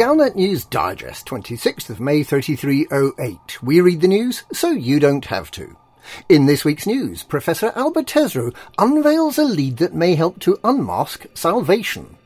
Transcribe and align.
Galnet 0.00 0.34
News 0.34 0.64
Digest, 0.64 1.26
26th 1.26 1.90
of 1.90 2.00
May 2.00 2.22
3308. 2.22 3.62
We 3.62 3.82
read 3.82 4.00
the 4.00 4.08
news 4.08 4.44
so 4.50 4.70
you 4.70 4.98
don't 4.98 5.26
have 5.26 5.50
to. 5.50 5.76
In 6.26 6.46
this 6.46 6.64
week's 6.64 6.86
news, 6.86 7.22
Professor 7.22 7.70
Alba 7.76 8.02
Tesreau 8.04 8.54
unveils 8.78 9.36
a 9.36 9.44
lead 9.44 9.76
that 9.76 9.92
may 9.92 10.14
help 10.14 10.38
to 10.38 10.58
unmask 10.64 11.26
salvation. 11.34 12.16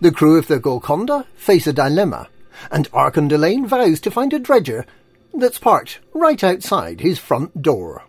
The 0.00 0.10
crew 0.10 0.38
of 0.38 0.46
the 0.46 0.58
Golconda 0.58 1.26
face 1.34 1.66
a 1.66 1.74
dilemma, 1.74 2.30
and 2.70 2.88
Archon 2.94 3.28
Delaine 3.28 3.66
vows 3.66 4.00
to 4.00 4.10
find 4.10 4.32
a 4.32 4.38
dredger 4.38 4.86
that's 5.34 5.58
parked 5.58 6.00
right 6.14 6.42
outside 6.42 7.02
his 7.02 7.18
front 7.18 7.60
door. 7.60 8.04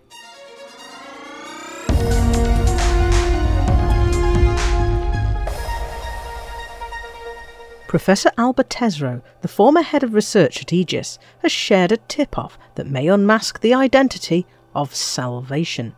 Professor 7.94 8.32
Alba 8.40 8.64
Tesreau, 8.64 9.22
the 9.42 9.48
former 9.48 9.84
head 9.84 10.02
of 10.02 10.16
research 10.16 10.60
at 10.64 10.74
Aegis, 10.74 11.20
has 11.44 11.52
shared 11.52 11.92
a 11.92 11.98
tip 11.98 12.40
off 12.40 12.58
that 12.74 12.88
may 12.88 13.08
unmask 13.08 13.60
the 13.60 13.76
identity 13.76 14.48
of 14.74 14.96
salvation. 14.96 15.96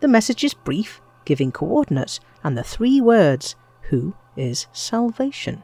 The 0.00 0.08
message 0.08 0.42
is 0.42 0.54
brief, 0.54 1.02
giving 1.26 1.52
coordinates 1.52 2.20
and 2.42 2.56
the 2.56 2.64
three 2.64 3.02
words, 3.02 3.54
Who 3.90 4.14
is 4.34 4.66
salvation? 4.72 5.62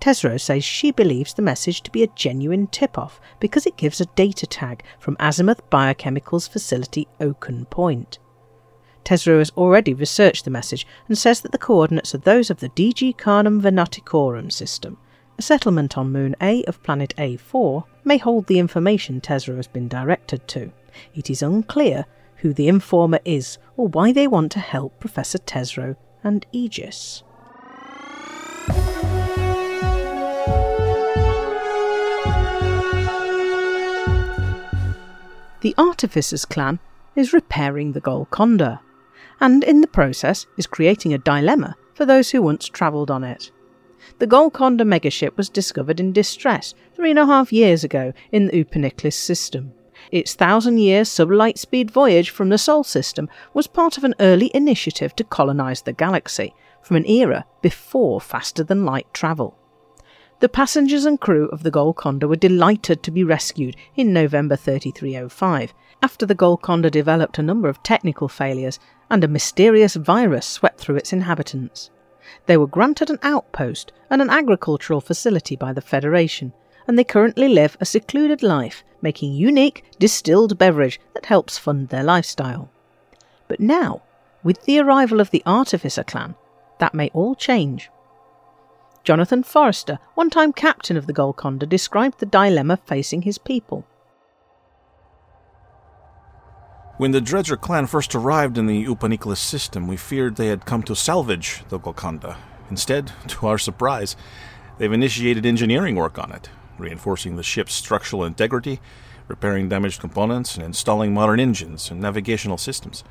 Tesreau 0.00 0.40
says 0.40 0.64
she 0.64 0.90
believes 0.90 1.34
the 1.34 1.42
message 1.42 1.82
to 1.82 1.90
be 1.90 2.02
a 2.02 2.14
genuine 2.16 2.66
tip 2.66 2.96
off 2.96 3.20
because 3.40 3.66
it 3.66 3.76
gives 3.76 4.00
a 4.00 4.06
data 4.16 4.46
tag 4.46 4.82
from 4.98 5.18
Azimuth 5.20 5.60
Biochemicals 5.68 6.48
facility 6.48 7.06
Oaken 7.20 7.66
Point. 7.66 8.18
Tesreau 9.04 9.38
has 9.38 9.50
already 9.50 9.92
researched 9.92 10.44
the 10.44 10.50
message 10.50 10.86
and 11.08 11.16
says 11.16 11.40
that 11.42 11.52
the 11.52 11.58
coordinates 11.58 12.14
are 12.14 12.18
those 12.18 12.50
of 12.50 12.60
the 12.60 12.70
DG 12.70 13.16
Canum 13.18 13.60
Venaticorum 13.60 14.50
system. 14.50 14.96
A 15.38 15.42
settlement 15.42 15.98
on 15.98 16.12
Moon 16.12 16.34
A 16.40 16.64
of 16.64 16.82
planet 16.82 17.12
A4 17.18 17.84
may 18.04 18.18
hold 18.18 18.46
the 18.46 18.58
information 18.58 19.20
Tesreau 19.20 19.56
has 19.56 19.66
been 19.66 19.88
directed 19.88 20.46
to. 20.48 20.72
It 21.14 21.28
is 21.28 21.42
unclear 21.42 22.06
who 22.36 22.52
the 22.52 22.68
informer 22.68 23.20
is 23.24 23.58
or 23.76 23.88
why 23.88 24.12
they 24.12 24.26
want 24.26 24.52
to 24.52 24.60
help 24.60 25.00
Professor 25.00 25.38
Tesreau 25.38 25.96
and 26.22 26.46
Aegis. 26.52 27.22
The 35.60 35.74
Artificers 35.78 36.44
clan 36.44 36.78
is 37.16 37.32
repairing 37.32 37.92
the 37.92 38.00
Golconda 38.00 38.80
and 39.44 39.62
in 39.62 39.82
the 39.82 39.86
process 39.86 40.46
is 40.56 40.66
creating 40.66 41.12
a 41.12 41.18
dilemma 41.18 41.76
for 41.92 42.06
those 42.06 42.30
who 42.30 42.40
once 42.40 42.66
travelled 42.66 43.10
on 43.10 43.22
it. 43.22 43.50
The 44.18 44.26
Golconda 44.26 44.84
megaship 44.84 45.36
was 45.36 45.50
discovered 45.50 46.00
in 46.00 46.14
distress 46.14 46.72
three 46.96 47.10
and 47.10 47.18
a 47.18 47.26
half 47.26 47.52
years 47.52 47.84
ago 47.84 48.14
in 48.32 48.46
the 48.46 48.64
Upaniklis 48.64 49.12
system. 49.12 49.74
Its 50.10 50.32
thousand 50.32 50.78
year 50.78 51.02
sublight 51.02 51.58
speed 51.58 51.90
voyage 51.90 52.30
from 52.30 52.48
the 52.48 52.56
Sol 52.56 52.84
system 52.84 53.28
was 53.52 53.66
part 53.66 53.98
of 53.98 54.04
an 54.04 54.14
early 54.18 54.50
initiative 54.54 55.14
to 55.16 55.24
colonise 55.24 55.82
the 55.82 55.92
galaxy 55.92 56.54
from 56.80 56.96
an 56.96 57.06
era 57.06 57.44
before 57.60 58.22
faster 58.22 58.64
than 58.64 58.86
light 58.86 59.12
travel. 59.12 59.58
The 60.40 60.48
passengers 60.48 61.04
and 61.04 61.20
crew 61.20 61.48
of 61.50 61.62
the 61.62 61.70
Golconda 61.70 62.26
were 62.26 62.36
delighted 62.36 63.02
to 63.02 63.10
be 63.10 63.24
rescued 63.24 63.76
in 63.94 64.12
November 64.12 64.56
3305 64.56 65.72
after 66.02 66.26
the 66.26 66.34
Golconda 66.34 66.90
developed 66.90 67.38
a 67.38 67.42
number 67.42 67.68
of 67.68 67.82
technical 67.82 68.28
failures 68.28 68.78
and 69.08 69.22
a 69.22 69.28
mysterious 69.28 69.94
virus 69.94 70.44
swept 70.44 70.80
through 70.80 70.96
its 70.96 71.12
inhabitants. 71.12 71.90
They 72.46 72.56
were 72.56 72.66
granted 72.66 73.10
an 73.10 73.20
outpost 73.22 73.92
and 74.10 74.20
an 74.20 74.28
agricultural 74.28 75.00
facility 75.00 75.56
by 75.56 75.72
the 75.72 75.80
Federation, 75.80 76.52
and 76.86 76.98
they 76.98 77.04
currently 77.04 77.48
live 77.48 77.76
a 77.80 77.86
secluded 77.86 78.42
life, 78.42 78.82
making 79.00 79.32
unique 79.32 79.84
distilled 79.98 80.58
beverage 80.58 81.00
that 81.14 81.26
helps 81.26 81.58
fund 81.58 81.88
their 81.88 82.02
lifestyle. 82.02 82.70
But 83.46 83.60
now, 83.60 84.02
with 84.42 84.64
the 84.64 84.80
arrival 84.80 85.20
of 85.20 85.30
the 85.30 85.42
Artificer 85.46 86.02
clan, 86.02 86.34
that 86.80 86.92
may 86.92 87.08
all 87.14 87.34
change. 87.34 87.90
Jonathan 89.04 89.42
Forrester, 89.42 89.98
one 90.14 90.30
time 90.30 90.50
captain 90.50 90.96
of 90.96 91.06
the 91.06 91.12
Golconda, 91.12 91.66
described 91.66 92.18
the 92.18 92.26
dilemma 92.26 92.78
facing 92.86 93.22
his 93.22 93.36
people. 93.36 93.86
When 96.96 97.10
the 97.10 97.20
Dredger 97.20 97.60
clan 97.60 97.86
first 97.86 98.14
arrived 98.14 98.56
in 98.56 98.66
the 98.66 98.86
Upaniklis 98.86 99.36
system, 99.36 99.86
we 99.86 99.98
feared 99.98 100.36
they 100.36 100.46
had 100.46 100.64
come 100.64 100.82
to 100.84 100.96
salvage 100.96 101.62
the 101.68 101.78
Golconda. 101.78 102.38
Instead, 102.70 103.12
to 103.28 103.46
our 103.46 103.58
surprise, 103.58 104.16
they've 104.78 104.90
initiated 104.90 105.44
engineering 105.44 105.96
work 105.96 106.18
on 106.18 106.32
it, 106.32 106.48
reinforcing 106.78 107.36
the 107.36 107.42
ship's 107.42 107.74
structural 107.74 108.24
integrity, 108.24 108.80
repairing 109.28 109.68
damaged 109.68 110.00
components, 110.00 110.54
and 110.54 110.64
installing 110.64 111.12
modern 111.12 111.40
engines 111.40 111.90
and 111.90 112.00
navigational 112.00 112.56
systems. 112.56 113.04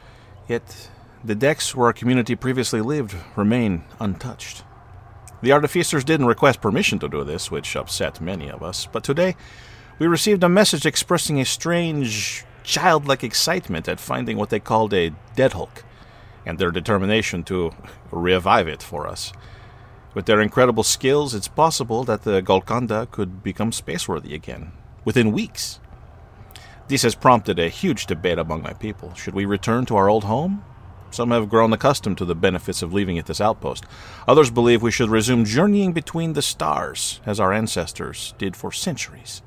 Yet, 0.48 0.90
the 1.24 1.36
decks 1.36 1.76
where 1.76 1.88
our 1.88 1.94
community 1.94 2.36
previously 2.36 2.82
lived 2.82 3.16
remain 3.36 3.84
untouched. 4.00 4.64
The 5.44 5.52
artificers 5.52 6.06
didn't 6.06 6.28
request 6.28 6.62
permission 6.62 7.00
to 7.00 7.10
do 7.10 7.26
this, 7.26 7.52
which 7.52 7.76
upset 7.76 8.22
many 8.22 8.50
of 8.50 8.64
us, 8.64 8.88
but 8.90 9.04
today 9.04 9.36
we 10.00 10.08
received 10.08 10.42
a 10.42 10.48
message 10.48 10.86
expressing 10.86 11.38
a 11.38 11.44
strange 11.44 12.46
childlike 12.64 13.26
excitement 13.26 13.90
at 13.90 14.00
finding 14.00 14.38
what 14.38 14.52
they 14.52 14.62
called 14.62 14.94
a 14.94 15.12
dead 15.36 15.52
Hulk, 15.52 15.84
and 16.46 16.58
their 16.58 16.72
determination 16.72 17.44
to 17.44 17.72
revive 18.10 18.70
it 18.70 18.82
for 18.82 19.06
us. 19.06 19.34
With 20.14 20.28
their 20.28 20.40
incredible 20.40 20.84
skills, 20.84 21.36
it's 21.36 21.50
possible 21.50 22.06
that 22.06 22.22
the 22.22 22.42
Golconda 22.42 23.10
could 23.12 23.44
become 23.44 23.72
spaceworthy 23.72 24.34
again, 24.34 24.72
within 25.04 25.34
weeks. 25.34 25.82
This 26.88 27.02
has 27.02 27.16
prompted 27.16 27.60
a 27.60 27.68
huge 27.68 28.06
debate 28.06 28.40
among 28.40 28.62
my 28.62 28.72
people. 28.72 29.14
Should 29.16 29.34
we 29.34 29.44
return 29.44 29.86
to 29.88 29.98
our 29.98 30.08
old 30.08 30.24
home? 30.24 30.64
Some 31.14 31.30
have 31.30 31.48
grown 31.48 31.72
accustomed 31.74 32.18
to 32.18 32.26
the 32.26 32.34
benefits 32.34 32.82
of 32.82 32.92
leaving 32.92 33.20
at 33.20 33.28
this 33.28 33.40
outpost. 33.40 33.86
Others 34.28 34.50
believe 34.50 34.82
we 34.82 34.90
should 34.90 35.10
resume 35.10 35.46
journeying 35.46 35.94
between 35.94 36.34
the 36.34 36.42
stars, 36.42 37.22
as 37.24 37.40
our 37.40 37.54
ancestors 37.54 38.34
did 38.40 38.56
for 38.56 38.72
centuries. 38.72 39.44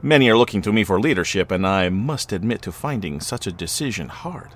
Many 0.00 0.30
are 0.30 0.36
looking 0.36 0.62
to 0.62 0.72
me 0.72 0.84
for 0.84 0.98
leadership, 0.98 1.50
and 1.50 1.66
I 1.66 1.90
must 1.90 2.32
admit 2.32 2.62
to 2.62 2.72
finding 2.72 3.20
such 3.20 3.46
a 3.46 3.52
decision 3.52 4.08
hard. 4.08 4.54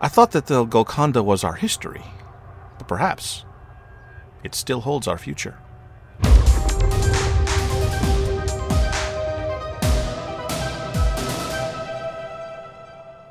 I 0.00 0.06
thought 0.06 0.30
that 0.30 0.46
the 0.46 0.64
Golconda 0.64 1.24
was 1.24 1.42
our 1.42 1.54
history, 1.54 2.04
but 2.78 2.86
perhaps 2.86 3.44
it 4.44 4.54
still 4.54 4.82
holds 4.82 5.08
our 5.08 5.18
future. 5.18 5.58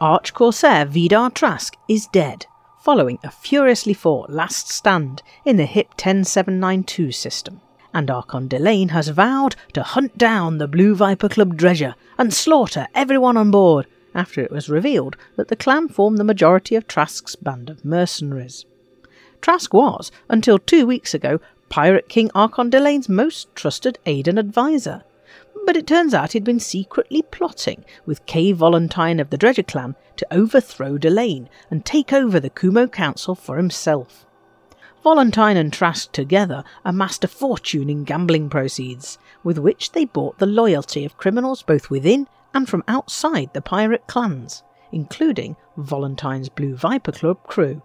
Arch 0.02 0.34
Corsair 0.34 0.86
Vidar 0.86 1.30
Trask 1.30 1.78
is 1.88 2.08
dead, 2.08 2.48
following 2.80 3.20
a 3.24 3.30
furiously 3.30 3.94
fought 3.94 4.32
last 4.32 4.68
stand 4.68 5.22
in 5.46 5.58
the 5.58 5.68
HIP 5.68 5.96
10792 5.96 7.12
system 7.12 7.62
and 7.94 8.10
Archon 8.10 8.48
Delaine 8.48 8.90
has 8.90 9.10
vowed 9.10 9.56
to 9.74 9.84
hunt 9.84 10.18
down 10.18 10.58
the 10.58 10.68
Blue 10.68 10.96
Viper 10.96 11.30
Club 11.30 11.56
dredger 11.56 11.94
and 12.18 12.34
slaughter 12.34 12.88
everyone 12.96 13.38
on 13.38 13.52
board 13.52 13.86
after 14.16 14.42
it 14.42 14.50
was 14.50 14.70
revealed 14.70 15.18
that 15.36 15.50
the 15.50 15.56
clan 15.56 15.88
formed 15.88 16.18
the 16.18 16.24
majority 16.24 16.74
of 16.74 16.88
Trask's 16.88 17.36
band 17.36 17.70
of 17.70 17.86
mercenaries. 17.86 18.66
Trask 19.40 19.72
was, 19.72 20.12
until 20.28 20.58
two 20.58 20.88
weeks 20.88 21.14
ago, 21.14 21.40
Pirate 21.70 22.10
King 22.10 22.32
Archon 22.34 22.72
Delaine's 22.72 23.08
most 23.08 23.56
trusted 23.56 24.00
aide 24.08 24.28
and 24.28 24.40
advisor. 24.40 25.04
But 25.66 25.78
it 25.78 25.88
turns 25.88 26.14
out 26.14 26.34
he'd 26.34 26.44
been 26.44 26.60
secretly 26.60 27.22
plotting 27.22 27.86
with 28.06 28.26
Kay 28.26 28.52
Valentine 28.52 29.20
of 29.20 29.30
the 29.30 29.38
Dredger 29.38 29.64
clan 29.64 29.96
to 30.18 30.34
overthrow 30.34 30.98
Delaine 30.98 31.50
and 31.70 31.86
take 31.86 32.12
over 32.12 32.40
the 32.40 32.50
Kumo 32.50 32.88
Council 32.88 33.36
for 33.36 33.58
himself. 33.58 34.26
Valentine 35.04 35.58
and 35.58 35.74
Trask 35.74 36.12
together 36.12 36.64
amassed 36.86 37.24
a 37.24 37.28
fortune 37.28 37.90
in 37.90 38.04
gambling 38.04 38.50
proceeds, 38.50 39.18
with 39.44 39.58
which 39.58 39.94
they 39.94 40.06
bought 40.06 40.38
the 40.38 40.46
loyalty 40.46 41.06
of 41.06 41.18
criminals 41.18 41.64
both 41.64 41.90
within 41.90 42.28
and 42.54 42.70
from 42.70 42.84
outside 42.88 43.50
the 43.54 43.62
pirate 43.62 44.06
clans, 44.08 44.64
including 44.92 45.56
Valentine's 45.78 46.50
Blue 46.50 46.76
Viper 46.76 47.12
Club 47.12 47.42
crew. 47.44 47.82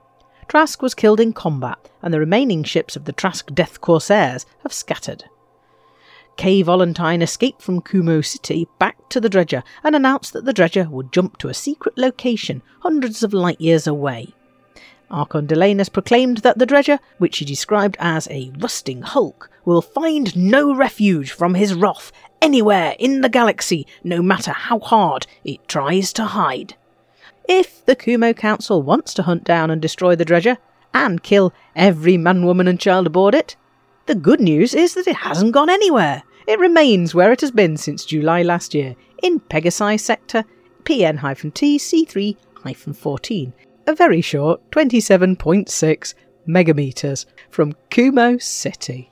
Trask 0.48 0.82
was 0.82 0.94
killed 0.94 1.20
in 1.20 1.32
combat, 1.32 1.78
and 2.02 2.12
the 2.12 2.20
remaining 2.20 2.62
ships 2.62 2.96
of 2.96 3.04
the 3.04 3.12
Trask 3.12 3.52
Death 3.54 3.80
Corsairs 3.80 4.44
have 4.62 4.72
scattered. 4.72 5.24
Kay 6.36 6.62
Valentine 6.62 7.22
escaped 7.22 7.62
from 7.62 7.80
Kumo 7.80 8.20
City 8.20 8.68
back 8.78 9.08
to 9.08 9.20
the 9.20 9.28
dredger 9.28 9.62
and 9.82 9.96
announced 9.96 10.32
that 10.32 10.44
the 10.44 10.52
dredger 10.52 10.88
would 10.90 11.12
jump 11.12 11.38
to 11.38 11.48
a 11.48 11.54
secret 11.54 11.96
location 11.96 12.62
hundreds 12.80 13.22
of 13.22 13.32
light 13.32 13.60
years 13.60 13.86
away. 13.86 14.34
Archon 15.10 15.46
Delanus 15.46 15.88
proclaimed 15.88 16.38
that 16.38 16.58
the 16.58 16.66
dredger, 16.66 16.98
which 17.18 17.38
he 17.38 17.44
described 17.44 17.96
as 18.00 18.28
a 18.28 18.50
rusting 18.58 19.02
hulk, 19.02 19.50
will 19.64 19.80
find 19.80 20.36
no 20.36 20.74
refuge 20.74 21.30
from 21.30 21.54
his 21.54 21.74
wrath 21.74 22.12
anywhere 22.42 22.94
in 22.98 23.20
the 23.20 23.28
galaxy, 23.28 23.86
no 24.04 24.20
matter 24.20 24.52
how 24.52 24.78
hard 24.80 25.26
it 25.44 25.66
tries 25.68 26.12
to 26.12 26.24
hide. 26.24 26.74
If 27.48 27.84
the 27.86 27.96
Kumo 27.96 28.32
Council 28.32 28.82
wants 28.82 29.14
to 29.14 29.22
hunt 29.22 29.44
down 29.44 29.70
and 29.70 29.80
destroy 29.80 30.16
the 30.16 30.24
dredger, 30.24 30.58
and 30.92 31.22
kill 31.22 31.52
every 31.74 32.16
man, 32.16 32.44
woman, 32.44 32.66
and 32.66 32.80
child 32.80 33.06
aboard 33.06 33.34
it, 33.34 33.54
The 34.06 34.14
good 34.14 34.40
news 34.40 34.72
is 34.72 34.94
that 34.94 35.08
it 35.08 35.16
hasn't 35.16 35.50
gone 35.50 35.68
anywhere. 35.68 36.22
It 36.46 36.60
remains 36.60 37.12
where 37.12 37.32
it 37.32 37.40
has 37.40 37.50
been 37.50 37.76
since 37.76 38.04
July 38.04 38.42
last 38.42 38.72
year, 38.72 38.94
in 39.20 39.40
Pegasi 39.40 39.98
sector 39.98 40.44
PN 40.84 41.18
T 41.50 41.76
C3 41.76 42.36
14, 42.94 43.52
a 43.88 43.94
very 43.96 44.20
short 44.20 44.70
27.6 44.70 46.14
megameters 46.46 47.26
from 47.50 47.74
Kumo 47.90 48.38
City. 48.38 49.10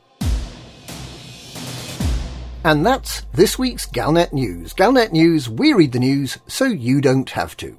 And 2.64 2.86
that's 2.86 3.22
this 3.32 3.58
week's 3.58 3.86
Galnet 3.86 4.32
News. 4.32 4.72
Galnet 4.74 5.10
News, 5.10 5.48
we 5.48 5.72
read 5.72 5.90
the 5.90 5.98
news 5.98 6.38
so 6.46 6.66
you 6.66 7.00
don't 7.00 7.30
have 7.30 7.56
to. 7.56 7.76